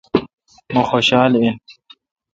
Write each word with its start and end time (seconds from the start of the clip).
مہ 0.73 0.81
خوشال 0.89 1.33
این۔ 1.41 1.55